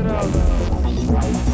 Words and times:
Entrada. 0.00 1.49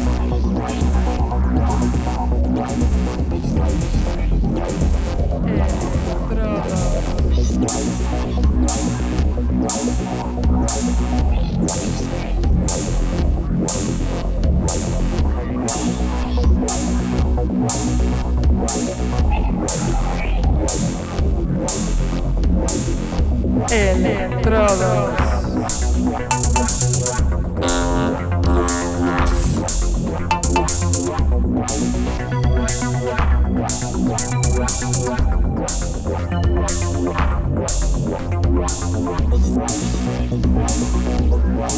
É, 23.69 23.91
Electrodos. 23.91 25.26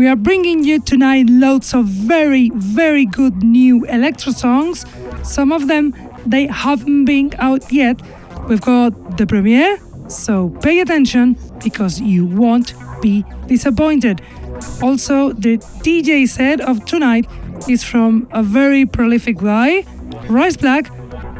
We 0.00 0.08
are 0.08 0.16
bringing 0.16 0.64
you 0.64 0.80
tonight 0.80 1.26
loads 1.28 1.74
of 1.74 1.84
very, 1.84 2.50
very 2.54 3.04
good 3.04 3.42
new 3.42 3.84
electro 3.84 4.32
songs. 4.32 4.86
Some 5.22 5.52
of 5.52 5.68
them 5.68 5.94
they 6.24 6.46
haven't 6.46 7.04
been 7.04 7.34
out 7.38 7.70
yet. 7.70 8.00
We've 8.48 8.62
got 8.62 9.18
the 9.18 9.26
premiere, 9.26 9.78
so 10.08 10.48
pay 10.62 10.80
attention 10.80 11.36
because 11.62 12.00
you 12.00 12.24
won't 12.24 12.72
be 13.02 13.26
disappointed. 13.46 14.22
Also, 14.80 15.34
the 15.34 15.58
DJ 15.84 16.26
set 16.26 16.62
of 16.62 16.86
tonight 16.86 17.26
is 17.68 17.84
from 17.84 18.26
a 18.32 18.42
very 18.42 18.86
prolific 18.86 19.36
guy, 19.36 19.84
Rice 20.30 20.56
Black, 20.56 20.86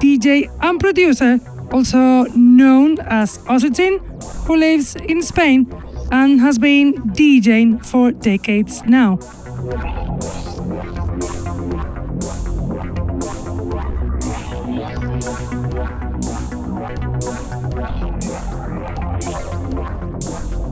DJ 0.01 0.51
and 0.61 0.79
producer, 0.79 1.41
also 1.73 2.25
known 2.37 2.99
as 3.07 3.39
Ozzitin, 3.49 4.01
who 4.45 4.57
lives 4.59 4.97
in 4.97 5.23
Spain 5.23 5.65
and 6.11 6.41
has 6.41 6.59
been 6.59 6.95
DJing 7.15 7.85
for 7.85 8.13
decades 8.13 8.83
now. 8.85 9.19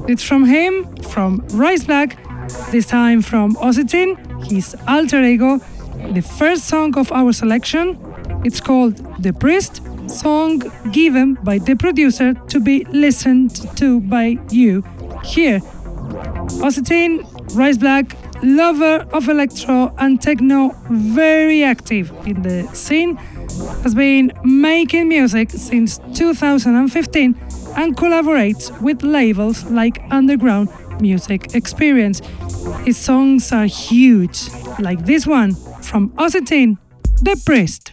It's 0.08 0.22
from 0.22 0.46
him, 0.46 0.96
from 1.02 1.44
Royce 1.52 1.84
Black, 1.84 2.16
this 2.70 2.86
time 2.86 3.20
from 3.20 3.54
Ozzitin, 3.56 4.16
his 4.50 4.74
alter 4.86 5.22
ego, 5.22 5.58
the 6.14 6.22
first 6.22 6.64
song 6.64 6.96
of 6.96 7.12
our 7.12 7.32
selection. 7.32 7.98
It's 8.44 8.60
called 8.60 8.96
The 9.22 9.32
Priest, 9.32 9.82
song 10.08 10.62
given 10.92 11.34
by 11.34 11.58
the 11.58 11.74
producer 11.74 12.32
to 12.34 12.60
be 12.60 12.84
listened 12.84 13.54
to 13.76 14.00
by 14.00 14.38
you 14.50 14.82
here. 15.24 15.60
Ozzitin, 16.62 17.24
Royce 17.54 17.76
Black, 17.78 18.16
lover 18.42 19.06
of 19.12 19.28
electro 19.28 19.92
and 19.98 20.20
techno, 20.20 20.74
very 20.90 21.62
active 21.62 22.12
in 22.26 22.42
the 22.42 22.66
scene, 22.74 23.16
has 23.82 23.94
been 23.94 24.32
making 24.44 25.08
music 25.08 25.50
since 25.50 25.98
2015 26.14 27.34
and 27.76 27.96
collaborates 27.96 28.80
with 28.80 29.02
labels 29.02 29.64
like 29.70 30.00
Underground 30.10 30.68
Music 31.00 31.54
Experience. 31.54 32.20
His 32.84 32.96
songs 32.96 33.52
are 33.52 33.66
huge, 33.66 34.48
like 34.78 35.04
this 35.04 35.26
one 35.26 35.54
from 35.82 36.10
Ozzitin, 36.10 36.78
The 37.22 37.40
Priest. 37.44 37.92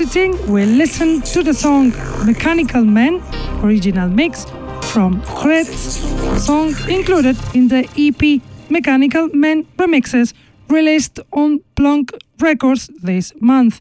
Occiting, 0.00 0.52
we 0.52 0.64
listen 0.64 1.22
to 1.22 1.42
the 1.42 1.52
song 1.52 1.90
Mechanical 2.24 2.84
Man, 2.84 3.20
original 3.64 4.08
mix 4.08 4.44
from 4.92 5.20
Kretz, 5.22 5.98
song 6.38 6.72
included 6.88 7.36
in 7.52 7.66
the 7.66 7.82
EP 7.98 8.40
Mechanical 8.70 9.28
Man 9.34 9.64
Remixes 9.76 10.34
released 10.68 11.18
on 11.32 11.64
Plonk 11.74 12.12
Records 12.38 12.88
this 13.02 13.32
month. 13.40 13.80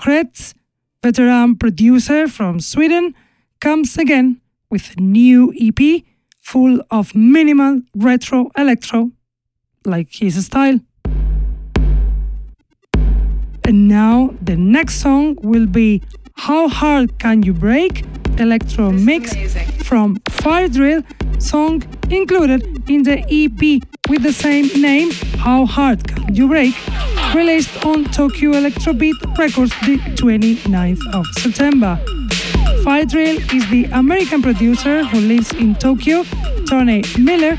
Kretz, 0.00 0.54
veteran 1.02 1.56
producer 1.56 2.26
from 2.26 2.58
Sweden, 2.58 3.14
comes 3.60 3.98
again 3.98 4.40
with 4.70 4.96
a 4.96 5.00
new 5.02 5.52
EP 5.60 6.04
full 6.40 6.80
of 6.90 7.14
minimal 7.14 7.82
retro 7.94 8.50
electro, 8.56 9.10
like 9.84 10.08
his 10.10 10.42
style. 10.46 10.80
And 13.68 13.86
now 13.86 14.32
the 14.40 14.56
next 14.56 14.94
song 14.94 15.36
will 15.42 15.66
be 15.66 16.00
How 16.36 16.68
Hard 16.68 17.18
Can 17.18 17.42
You 17.42 17.52
Break? 17.52 18.02
Electro 18.38 18.90
Mix 18.90 19.34
from 19.86 20.16
Fire 20.30 20.68
Drill, 20.68 21.02
song 21.38 21.82
included 22.08 22.62
in 22.88 23.02
the 23.02 23.18
EP 23.28 23.82
with 24.08 24.22
the 24.22 24.32
same 24.32 24.68
name, 24.80 25.10
How 25.36 25.66
Hard 25.66 26.08
Can 26.08 26.34
You 26.34 26.48
Break, 26.48 26.74
released 27.34 27.84
on 27.84 28.06
Tokyo 28.06 28.52
Electrobeat 28.52 29.36
Records 29.36 29.74
the 29.80 29.98
29th 30.16 31.02
of 31.12 31.26
September. 31.34 32.00
Fire 32.88 33.04
Drill 33.04 33.36
is 33.52 33.68
the 33.68 33.84
American 33.92 34.40
producer 34.40 35.04
who 35.04 35.20
lives 35.20 35.52
in 35.52 35.74
Tokyo, 35.74 36.24
Tony 36.66 37.04
Miller, 37.18 37.56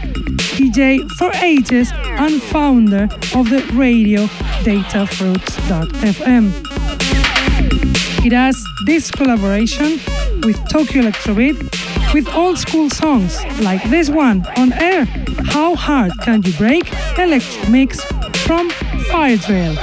DJ 0.57 1.07
for 1.19 1.31
ages 1.43 1.91
and 1.93 2.41
founder 2.41 3.03
of 3.35 3.47
the 3.51 3.63
radio 3.75 4.25
datafruits.fm. 4.65 6.49
It 8.25 8.31
has 8.31 8.57
this 8.87 9.11
collaboration 9.11 9.99
with 10.41 10.57
Tokyo 10.67 11.03
Electrobeat 11.03 11.57
with 12.11 12.27
old 12.33 12.57
school 12.57 12.89
songs 12.89 13.39
like 13.61 13.83
this 13.91 14.09
one 14.09 14.43
on 14.57 14.73
air, 14.73 15.05
How 15.45 15.75
Hard 15.75 16.11
Can 16.23 16.41
You 16.41 16.53
Break? 16.53 16.91
Electro 17.19 17.69
Mix 17.69 18.03
from 18.47 18.71
Fire 19.11 19.37
Drill. 19.37 19.77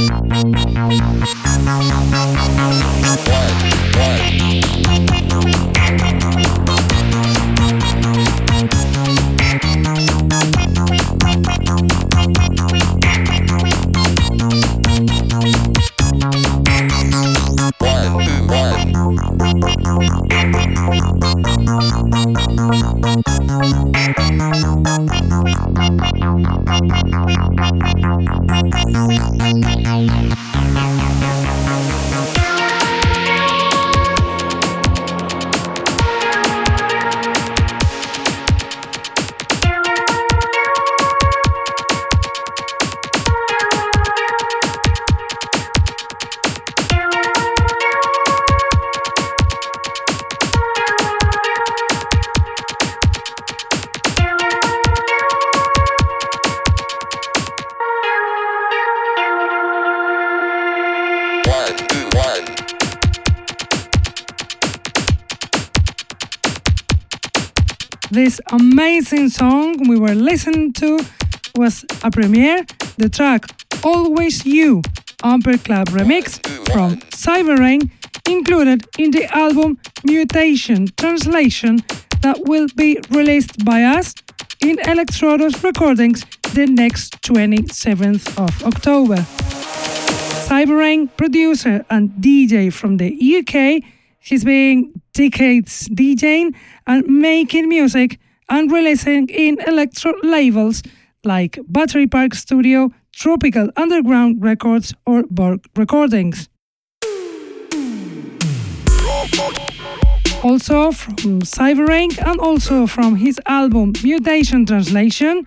This 0.00 0.08
amazing 68.52 69.28
song 69.28 69.76
we 69.88 69.98
were 69.98 70.14
listening 70.14 70.72
to 70.72 70.98
was 71.56 71.84
a 72.02 72.10
premiere, 72.10 72.64
the 72.96 73.08
track 73.08 73.44
Always 73.84 74.44
You, 74.44 74.82
Amper 75.22 75.62
Club 75.62 75.88
remix 75.88 76.44
from 76.72 76.96
Cyberrain, 77.10 77.90
included 78.28 78.86
in 78.98 79.10
the 79.12 79.26
album 79.36 79.78
Mutation 80.04 80.88
Translation 80.96 81.78
that 82.22 82.38
will 82.40 82.66
be 82.76 82.98
released 83.10 83.64
by 83.64 83.84
us 83.84 84.14
in 84.60 84.76
Electrodos 84.78 85.62
Recordings 85.62 86.24
the 86.54 86.66
next 86.66 87.20
27th 87.22 88.36
of 88.38 88.64
October. 88.64 89.16
Cyberrain, 90.46 91.08
producer 91.16 91.84
and 91.88 92.10
DJ 92.20 92.72
from 92.72 92.96
the 92.96 93.10
UK, 93.38 93.84
he's 94.18 94.44
been 94.44 95.00
decades 95.12 95.88
DJing 95.88 96.54
and 96.86 97.06
making 97.06 97.68
music 97.68 98.18
and 98.50 98.70
releasing 98.70 99.28
in 99.28 99.58
electro 99.66 100.12
labels 100.22 100.82
like 101.24 101.58
Battery 101.68 102.06
Park 102.06 102.34
Studio, 102.34 102.90
Tropical 103.12 103.70
Underground 103.76 104.42
Records, 104.42 104.94
or 105.06 105.22
Borg 105.30 105.64
Recordings. 105.76 106.48
Also 110.42 110.90
from 110.90 111.42
Cyberrain 111.42 112.18
and 112.26 112.40
also 112.40 112.86
from 112.86 113.16
his 113.16 113.38
album 113.46 113.92
Mutation 114.02 114.64
Translation 114.64 115.46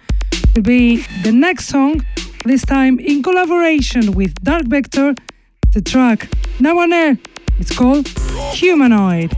will 0.55 0.61
be 0.61 0.97
the 1.23 1.31
next 1.31 1.65
song, 1.65 2.05
this 2.45 2.63
time 2.63 2.99
in 2.99 3.23
collaboration 3.23 4.11
with 4.11 4.35
Dark 4.43 4.65
Vector, 4.67 5.15
the 5.73 5.81
track 5.81 6.29
Now 6.59 6.77
on 6.77 6.93
Air. 6.93 7.17
It's 7.59 7.75
called 7.75 8.07
Humanoid. 8.53 9.31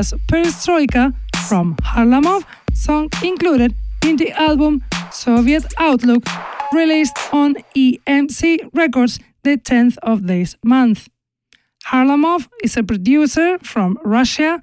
Was 0.00 0.14
Perestroika 0.28 1.12
from 1.46 1.76
Harlamov, 1.82 2.44
song 2.72 3.10
included 3.22 3.74
in 4.02 4.16
the 4.16 4.30
album 4.32 4.82
Soviet 5.12 5.64
Outlook, 5.78 6.22
released 6.72 7.18
on 7.32 7.56
EMC 7.76 8.70
Records 8.72 9.18
the 9.42 9.58
10th 9.58 9.98
of 10.02 10.26
this 10.26 10.56
month. 10.64 11.10
Harlamov 11.88 12.48
is 12.64 12.78
a 12.78 12.82
producer 12.82 13.58
from 13.58 13.98
Russia 14.02 14.58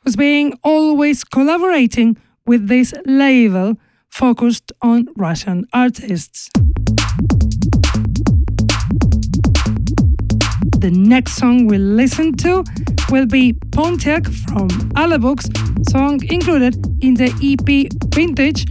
who's 0.00 0.16
been 0.16 0.52
always 0.62 1.24
collaborating 1.24 2.18
with 2.44 2.68
this 2.68 2.92
label 3.06 3.78
focused 4.10 4.72
on 4.82 5.08
Russian 5.16 5.64
artists. 5.72 6.50
The 10.84 10.90
next 10.92 11.32
song 11.36 11.66
we'll 11.66 11.80
listen 12.02 12.36
to 12.44 12.64
will 13.12 13.26
be 13.26 13.52
Pontiac 13.72 14.24
from 14.24 14.68
Alabux, 14.96 15.44
song 15.90 16.18
included 16.30 16.74
in 17.04 17.12
the 17.12 17.28
EP 17.44 17.86
Vintage, 18.14 18.64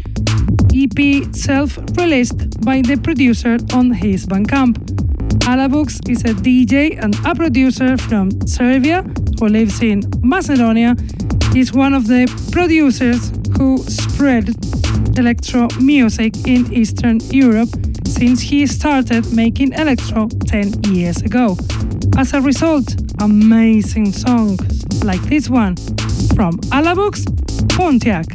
EP 0.74 1.36
self 1.36 1.78
released 1.96 2.60
by 2.62 2.82
the 2.82 2.98
producer 2.98 3.58
on 3.76 3.92
his 3.92 4.26
Bandcamp. 4.26 4.78
Alabux 5.46 6.10
is 6.10 6.22
a 6.22 6.34
DJ 6.34 6.98
and 7.00 7.14
a 7.24 7.36
producer 7.36 7.98
from 7.98 8.32
Serbia 8.48 9.04
who 9.40 9.48
lives 9.48 9.80
in 9.84 10.02
Macedonia. 10.24 10.96
He's 11.54 11.72
one 11.72 11.94
of 11.94 12.08
the 12.08 12.26
producers 12.52 13.32
who 13.58 13.78
spread 13.84 14.50
electro 15.20 15.68
music 15.80 16.34
in 16.48 16.74
Eastern 16.74 17.20
Europe 17.30 17.70
since 18.08 18.42
he 18.42 18.66
started 18.66 19.32
making 19.36 19.74
electro 19.74 20.28
10 20.48 20.82
years 20.86 21.22
ago. 21.22 21.58
As 22.18 22.34
a 22.34 22.42
result, 22.42 22.96
amazing 23.20 24.12
songs 24.12 25.04
like 25.04 25.22
this 25.24 25.50
one 25.50 25.76
from 26.36 26.58
Alabux 26.72 27.26
Pontiac. 27.76 28.26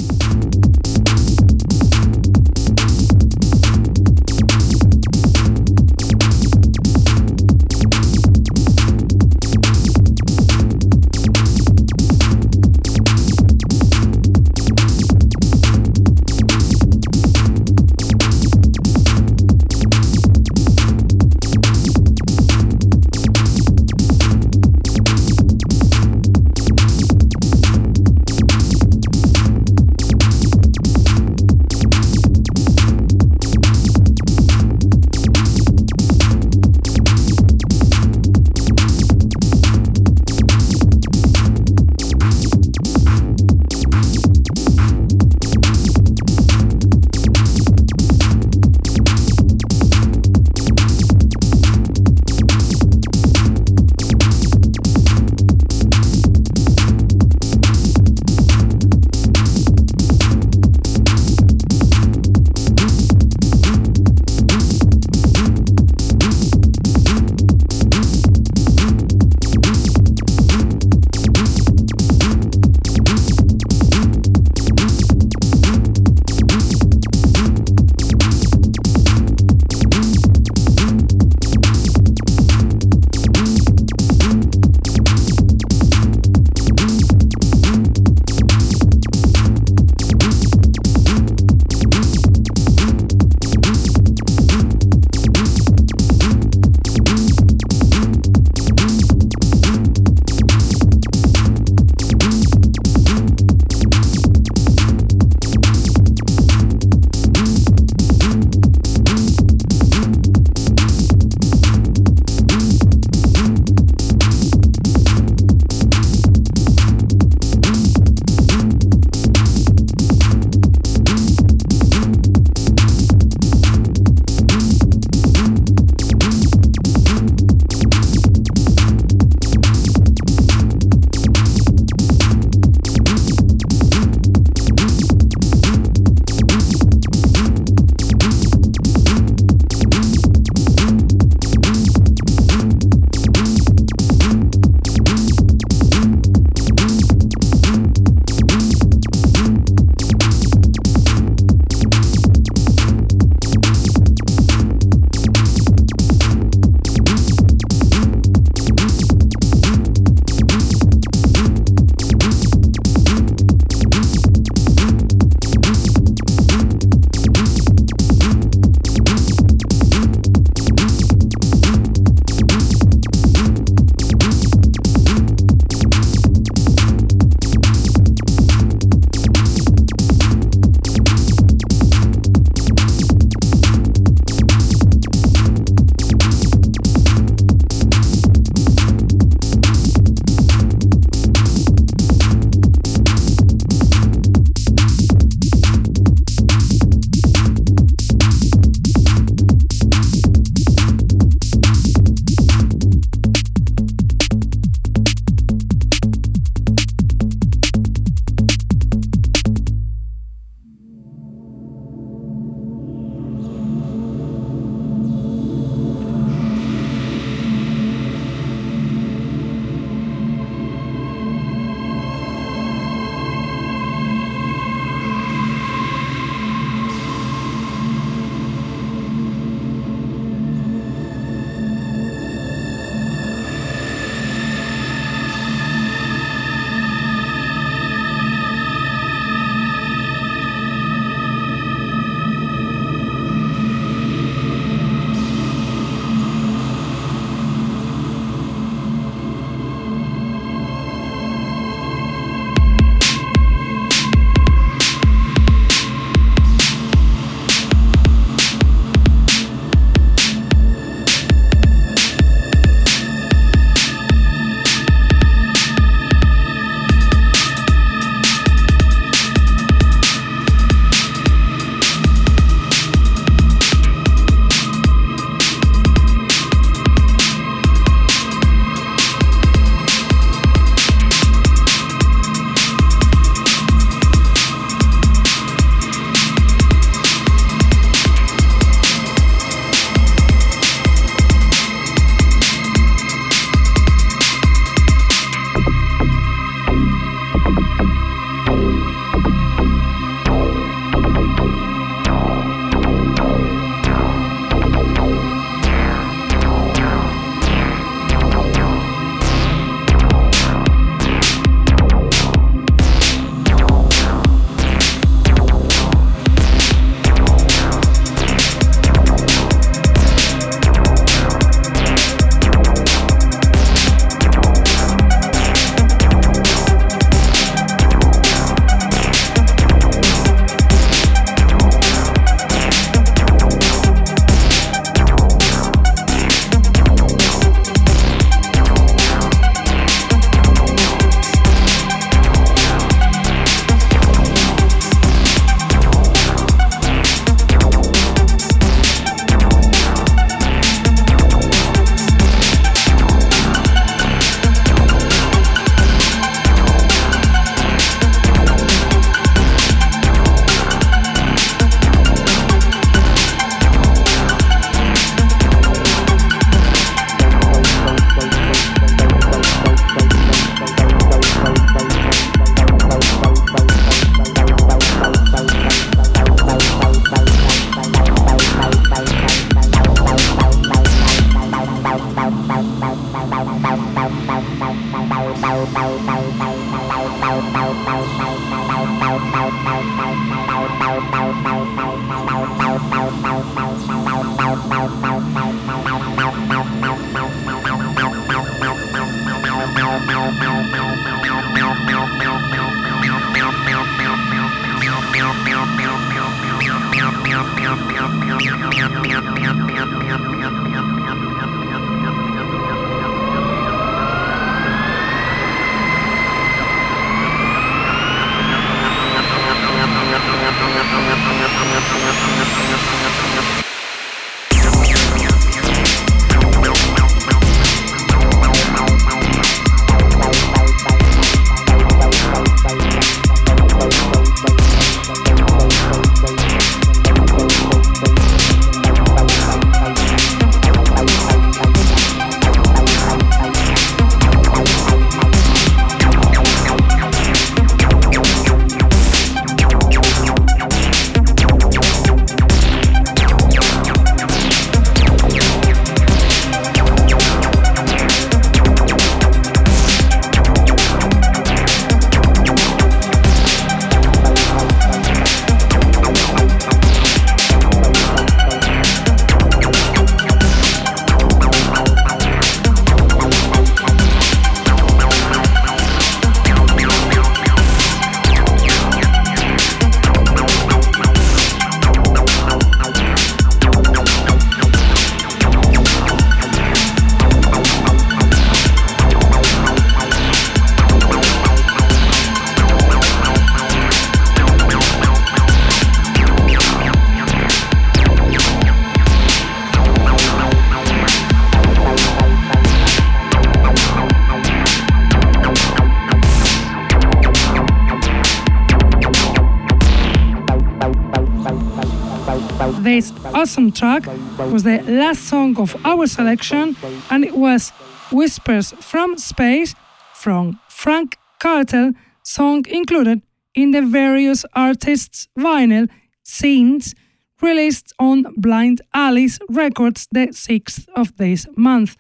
Awesome 513.56 513.72
track 513.72 514.06
was 514.52 514.64
the 514.64 514.82
last 514.82 515.28
song 515.28 515.56
of 515.56 515.74
our 515.86 516.06
selection, 516.06 516.76
and 517.08 517.24
it 517.24 517.34
was 517.34 517.70
Whispers 518.12 518.72
from 518.80 519.16
Space 519.16 519.74
from 520.12 520.60
Frank 520.68 521.16
Cartel, 521.38 521.92
song 522.22 522.66
included 522.68 523.22
in 523.54 523.70
the 523.70 523.80
various 523.80 524.44
artists' 524.54 525.28
vinyl 525.38 525.88
scenes 526.22 526.94
released 527.40 527.94
on 527.98 528.26
Blind 528.36 528.82
Alice 528.92 529.38
Records 529.48 530.06
the 530.12 530.26
6th 530.26 530.86
of 530.94 531.16
this 531.16 531.46
month. 531.56 531.96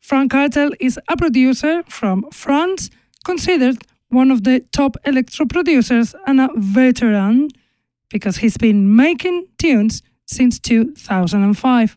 Frank 0.00 0.32
Cartel 0.32 0.72
is 0.80 0.98
a 1.08 1.16
producer 1.16 1.84
from 1.88 2.28
France, 2.32 2.90
considered 3.24 3.84
one 4.08 4.32
of 4.32 4.42
the 4.42 4.64
top 4.72 4.96
electro 5.04 5.46
producers 5.46 6.16
and 6.26 6.40
a 6.40 6.48
veteran 6.56 7.50
because 8.08 8.38
he's 8.38 8.56
been 8.56 8.96
making 8.96 9.46
tunes 9.58 10.02
since 10.32 10.58
2005. 10.58 11.96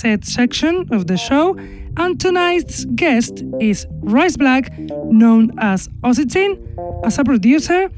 Set 0.00 0.24
section 0.24 0.86
of 0.90 1.06
the 1.06 1.16
show, 1.16 1.56
and 1.96 2.18
tonight's 2.18 2.86
guest 2.94 3.44
is 3.60 3.86
Rice 4.00 4.36
Black, 4.36 4.64
known 4.78 5.50
as 5.58 5.88
Ossitin, 6.02 6.58
as 7.04 7.18
a 7.18 7.24
producer. 7.24 7.90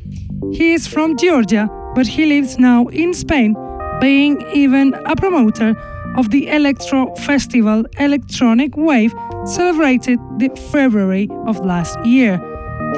He 0.52 0.72
is 0.72 0.86
from 0.86 1.16
Georgia, 1.16 1.68
but 1.94 2.06
he 2.06 2.26
lives 2.26 2.58
now 2.58 2.88
in 2.88 3.14
Spain, 3.14 3.54
being 4.00 4.44
even 4.52 4.94
a 5.06 5.14
promoter 5.14 5.76
of 6.16 6.30
the 6.30 6.48
Electro 6.48 7.14
Festival 7.16 7.84
Electronic 7.98 8.76
Wave 8.76 9.14
celebrated 9.44 10.18
the 10.38 10.50
February 10.72 11.28
of 11.46 11.64
last 11.64 11.96
year. 12.04 12.40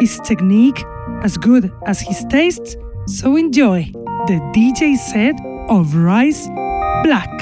His 0.00 0.18
technique 0.20 0.82
as 1.22 1.36
good 1.36 1.70
as 1.86 2.00
his 2.00 2.24
taste, 2.30 2.76
so 3.06 3.36
enjoy 3.36 3.90
the 4.28 4.40
DJ 4.54 4.96
set 4.96 5.36
of 5.68 5.94
Rice 5.94 6.48
Black. 7.04 7.33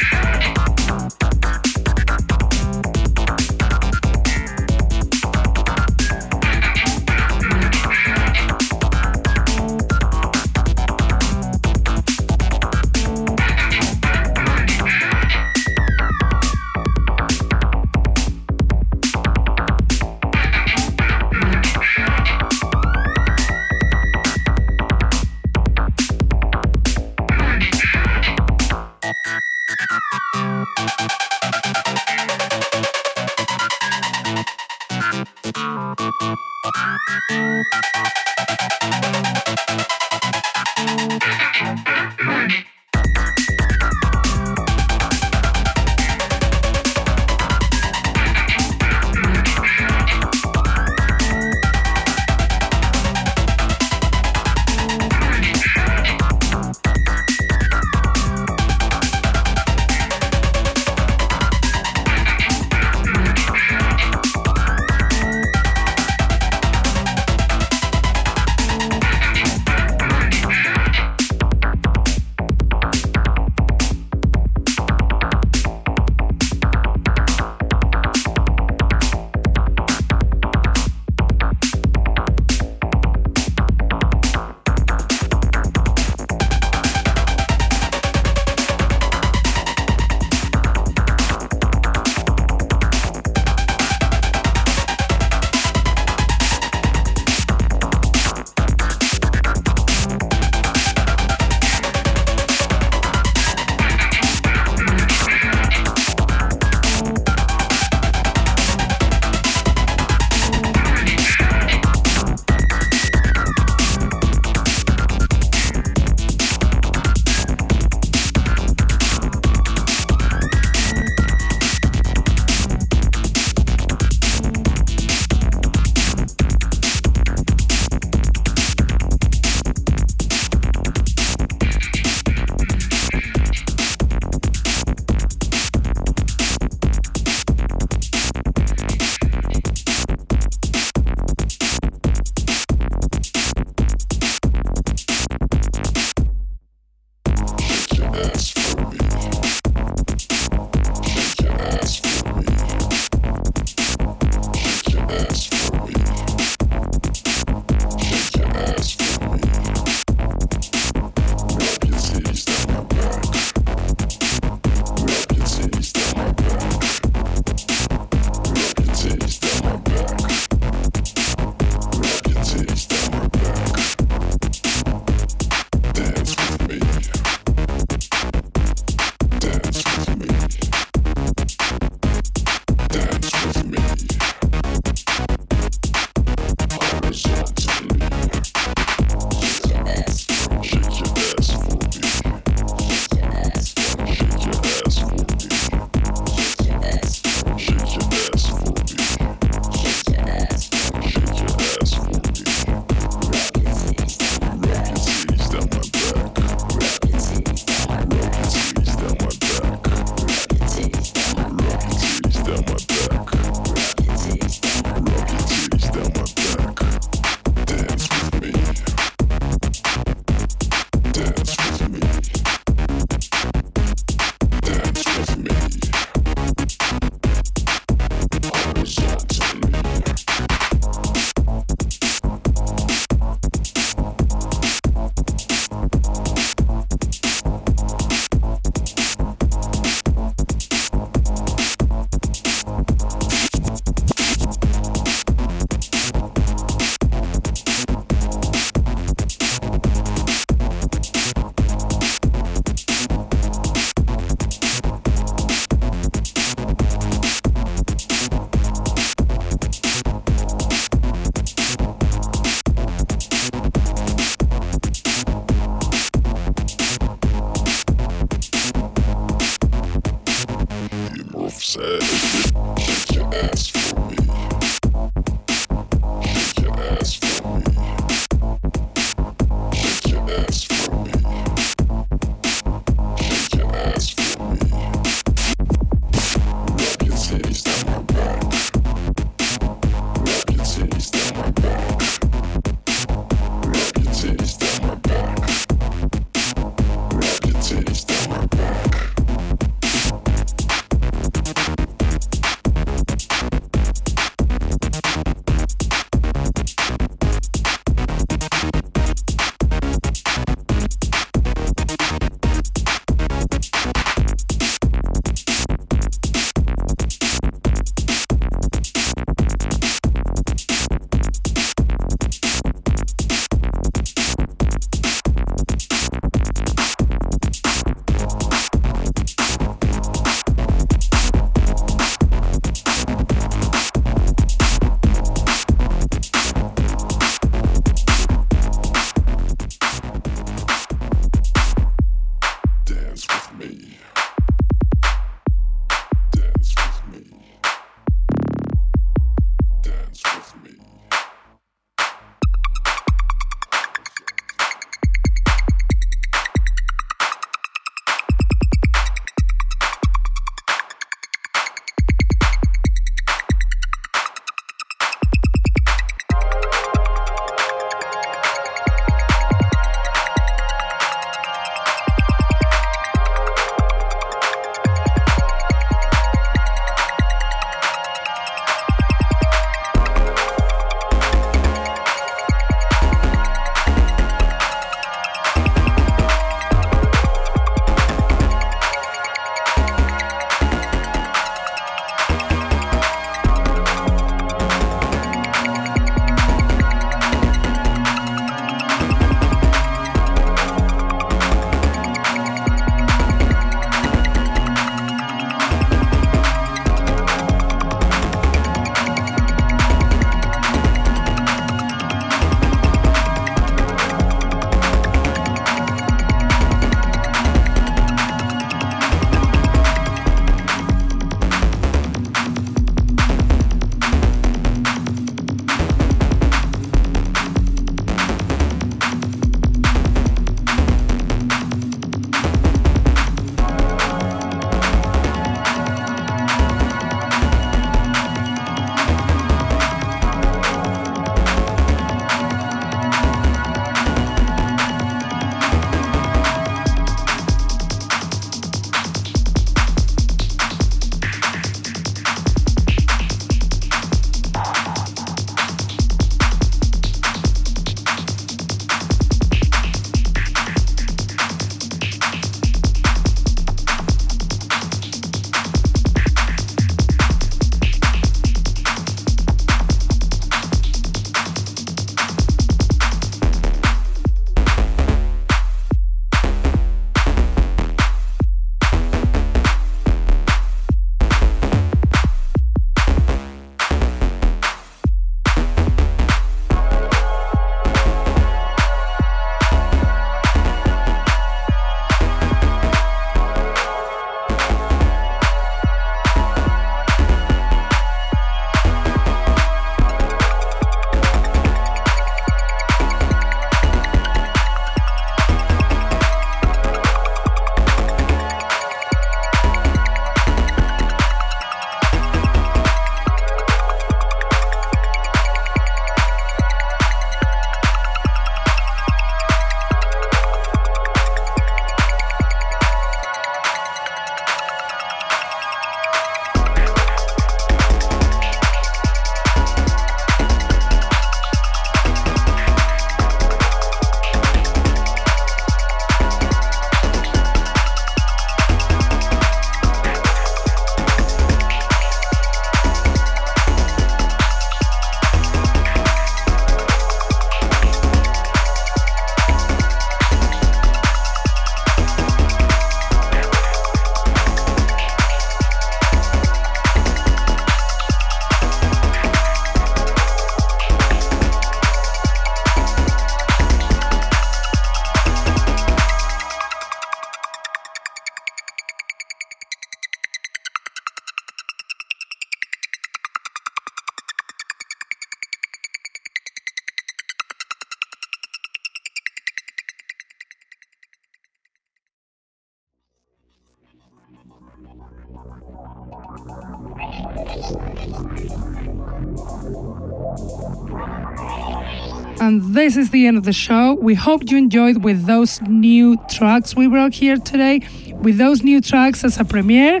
This 592.72 592.96
is 592.96 593.10
the 593.10 593.26
end 593.26 593.36
of 593.36 593.44
the 593.44 593.52
show. 593.52 593.94
We 593.94 594.14
hope 594.14 594.50
you 594.50 594.56
enjoyed 594.56 595.04
with 595.04 595.26
those 595.26 595.60
new 595.62 596.16
tracks 596.30 596.74
we 596.74 596.86
brought 596.86 597.12
here 597.12 597.36
today, 597.36 597.82
with 598.22 598.38
those 598.38 598.62
new 598.62 598.80
tracks 598.80 599.24
as 599.24 599.38
a 599.38 599.44
premiere, 599.44 600.00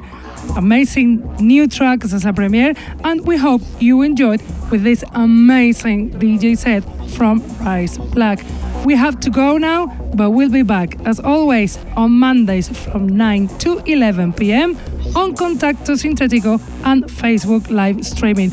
amazing 0.56 1.20
new 1.36 1.68
tracks 1.68 2.14
as 2.14 2.24
a 2.24 2.32
premiere, 2.32 2.74
and 3.04 3.26
we 3.26 3.36
hope 3.36 3.60
you 3.78 4.00
enjoyed 4.00 4.40
with 4.70 4.84
this 4.84 5.04
amazing 5.12 6.12
DJ 6.12 6.56
set 6.56 6.82
from 7.10 7.42
Rise 7.58 7.98
Black. 7.98 8.42
We 8.86 8.96
have 8.96 9.20
to 9.20 9.30
go 9.30 9.58
now, 9.58 9.88
but 10.14 10.30
we'll 10.30 10.50
be 10.50 10.62
back 10.62 10.98
as 11.04 11.20
always 11.20 11.78
on 11.94 12.12
Mondays 12.12 12.68
from 12.68 13.06
9 13.06 13.48
to 13.58 13.82
11 13.84 14.32
pm 14.32 14.76
on 15.14 15.34
Contacto 15.34 15.94
Sintetico 15.94 16.58
and 16.86 17.04
Facebook 17.04 17.70
live 17.70 18.02
streaming. 18.06 18.50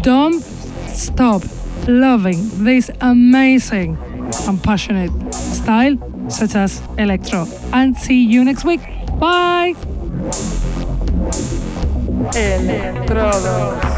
Don't 0.00 0.40
stop 0.86 1.42
loving 1.88 2.64
this 2.64 2.90
amazing 3.00 3.96
and 4.46 4.62
passionate 4.62 5.10
style 5.34 5.96
such 6.28 6.54
as 6.54 6.82
electro. 6.98 7.46
And 7.72 7.96
see 7.96 8.22
you 8.22 8.44
next 8.44 8.64
week. 8.64 8.80
Bye. 9.18 9.74
Electrodos. 12.34 13.97